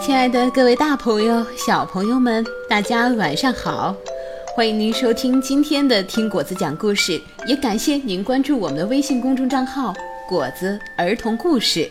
[0.00, 3.94] 亲爱的各位大朋友、小朋友们，大家晚上好！
[4.54, 9.92] 欢迎您收听今天的听果子讲故事，也感谢您关注我们的微信公众账号
[10.28, 11.90] “果子儿童故事”。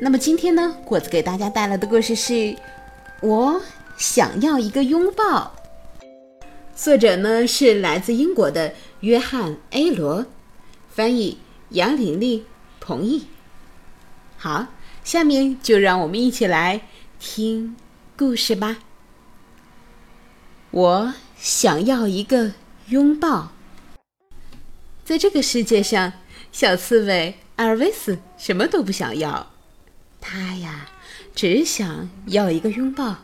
[0.00, 2.32] 那么今天呢，果子给大家带来的故事是
[3.20, 3.60] 《我
[3.96, 5.54] 想要一个拥抱》，
[6.74, 10.26] 作者呢是来自英国的约翰 ·A 罗，
[10.90, 11.38] 翻译
[11.70, 12.44] 杨玲玲、
[12.80, 13.26] 彭毅。
[14.36, 14.66] 好，
[15.04, 16.80] 下面就让我们一起来
[17.18, 17.74] 听
[18.16, 18.78] 故事吧。
[20.70, 22.52] 我想要一个
[22.88, 23.52] 拥抱。
[25.04, 26.12] 在这个世界上，
[26.52, 29.50] 小刺猬阿尔维斯什么都不想要，
[30.20, 30.90] 他呀，
[31.34, 33.16] 只想要一个拥抱。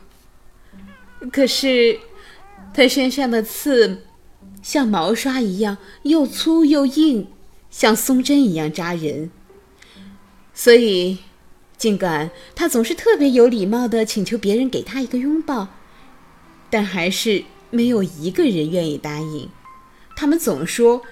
[1.31, 2.01] 可是，
[2.73, 4.07] 他身上的刺
[4.63, 7.29] 像毛刷一样又粗又硬，
[7.71, 9.31] 像松针一样扎人。
[10.53, 11.19] 所以，
[11.85, 15.69] 尽管他总是特别有礼貌的请求别人给他一个拥抱，
[16.71, 19.51] 但还是没有一个人愿意答应。
[20.17, 21.03] 他们总说：“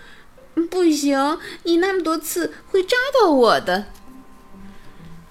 [0.70, 3.89] 不行，你那么多刺会扎到我的。”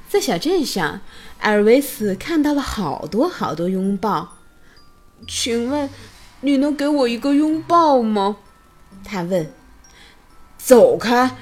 [0.07, 1.01] 在小镇上，
[1.39, 4.37] 艾尔维斯看到了好多好多拥抱。
[5.27, 5.89] 请问，
[6.41, 8.37] 你能给我一个拥抱吗？
[9.03, 9.51] 他问。
[10.59, 11.35] 走开。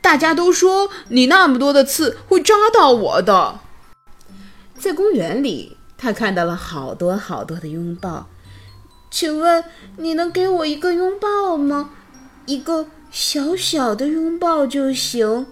[0.00, 3.60] 大家都说你那么多的刺会扎到我的。
[4.78, 8.28] 在公园里，他看到了好多好多的拥抱。
[9.10, 9.64] 请问
[9.96, 11.90] 你能给我一个拥抱吗？
[12.46, 15.48] 一个小小的拥抱就行。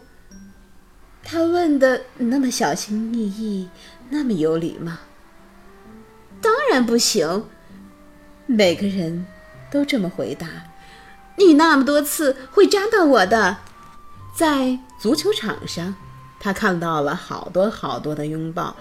[1.22, 3.68] 他问的那么小心翼翼，
[4.08, 4.92] 那么有礼貌。
[6.40, 7.44] 当然不行。
[8.46, 9.26] 每个人
[9.70, 10.46] 都这么回答。
[11.36, 13.58] 你那么多刺会扎到我的。
[14.38, 15.96] 在足球场上，
[16.38, 18.76] 他看到了好多好多的拥抱。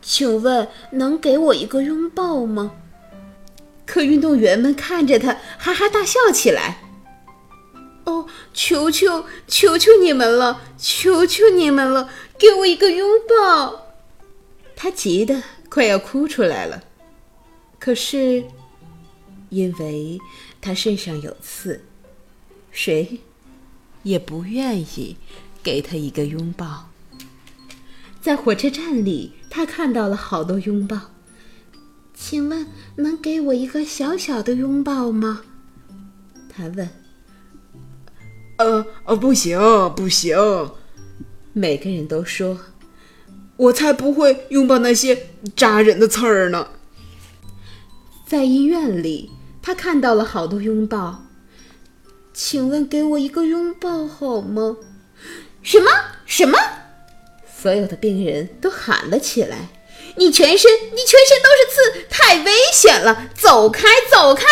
[0.00, 2.72] 请问能给我一个拥抱吗？
[3.84, 6.78] 可运动员们看着他，哈哈大笑起来。
[8.04, 12.08] 哦，求求求求你们了，求求你们了，
[12.38, 13.88] 给我一个拥抱！
[14.74, 16.82] 他急得快要哭出来了。
[17.78, 18.42] 可是，
[19.50, 20.18] 因为
[20.62, 21.84] 他身上有刺，
[22.70, 23.20] 谁？
[24.04, 25.16] 也不愿意
[25.62, 26.88] 给他一个拥抱。
[28.20, 31.00] 在火车站里，他看到了好多拥抱。
[32.14, 35.42] 请问能给我一个小小的拥抱吗？
[36.48, 36.88] 他问。
[38.56, 39.58] 呃呃，不行
[39.96, 40.36] 不行，
[41.52, 42.60] 每个人都说。
[43.56, 46.68] 我才不会拥抱那些扎人的刺儿呢。
[48.26, 51.24] 在医院里，他看到了好多拥抱。
[52.34, 54.76] 请问给我一个拥抱好吗？
[55.62, 55.88] 什么
[56.26, 56.58] 什么？
[57.56, 59.68] 所有的病人都喊了起来
[60.18, 63.30] ：“你全身，你全身都是刺，太危险了！
[63.34, 64.44] 走开，走开！”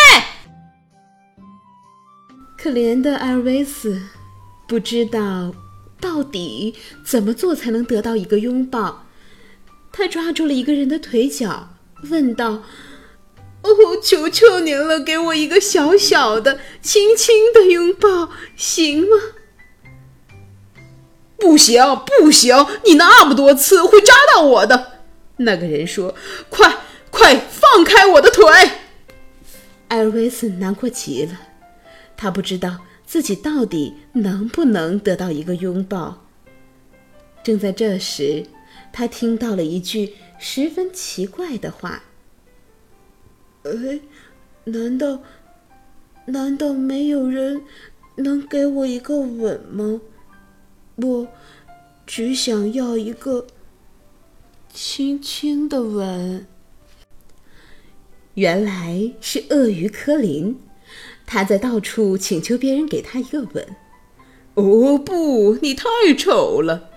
[2.56, 4.00] 可怜的艾尔维斯
[4.68, 5.52] 不知道
[6.00, 9.06] 到底怎么做才能得到一个拥抱。
[9.90, 11.68] 他抓住了一个人的腿脚，
[12.08, 12.62] 问道。
[13.62, 19.16] 哦，求求您了，给我一个小小的、轻轻的拥抱，行吗？
[21.38, 21.80] 不行，
[22.20, 24.92] 不行，你那么多刺会扎到我的。
[25.38, 26.14] 那个人说
[26.50, 26.78] ：“快，
[27.10, 28.44] 快放开我的腿！”
[29.88, 31.40] 艾尔维斯难过极了，
[32.16, 36.26] 他不知道自己到底能不能得到一个拥抱。
[37.42, 38.46] 正在这时，
[38.92, 42.02] 他听到了一句十分奇怪的话。
[43.64, 44.00] 哎，
[44.64, 45.20] 难道
[46.26, 47.62] 难道没有人
[48.16, 50.00] 能给我一个吻吗？
[50.96, 51.28] 我
[52.06, 53.46] 只想要一个
[54.72, 56.46] 轻轻的吻。
[58.34, 60.58] 原来是鳄鱼科林，
[61.26, 63.66] 他在到处请求别人给他一个吻。
[64.54, 66.90] 哦不，你太丑了！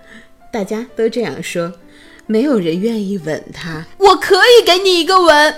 [0.52, 1.74] 大家都这样说，
[2.26, 3.86] 没有人愿意吻他。
[3.98, 5.54] 我可以给你一个吻。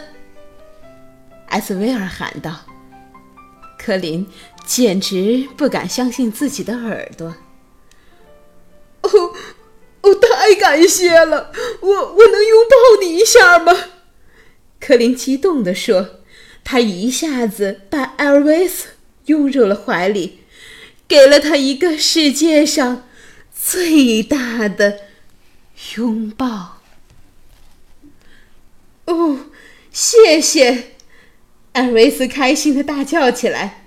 [1.48, 2.66] 艾斯威尔喊道
[3.78, 4.26] ：“科林
[4.64, 7.34] 简直不敢相信自己的耳朵。
[9.02, 9.10] 哦，
[10.02, 11.52] 哦，太感谢了！
[11.80, 13.74] 我我能拥抱你一下吗？”
[14.80, 16.14] 科林激动地说。
[16.64, 18.88] 他一下子把艾尔维斯
[19.24, 20.40] 拥入了怀里，
[21.08, 23.08] 给了他一个世界上
[23.50, 25.00] 最大的
[25.96, 26.82] 拥抱。
[29.06, 29.46] 哦，
[29.90, 30.97] 谢谢。
[31.78, 33.84] 艾维斯开心的大叫起来，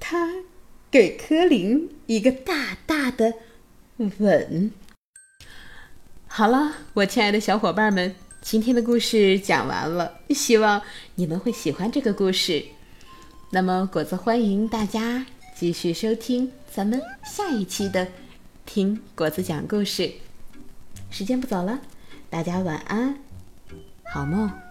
[0.00, 0.36] 他
[0.90, 3.34] 给柯林一个大大的
[3.98, 4.72] 吻。
[6.26, 10.80] 好了，我亲爱的小伙伴们，今天的故事讲完了，希望
[11.16, 12.64] 你们会喜欢这个故事。
[13.50, 18.06] 那么，果子欢迎大家继续收听咱们下一期的
[18.64, 20.04] 《听果子讲故事》。
[21.10, 21.80] 时间不早了，
[22.30, 23.14] 大家晚安，
[24.10, 24.69] 好梦。